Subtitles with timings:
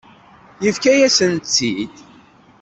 [0.63, 1.95] Yefka-yasent-tt-id.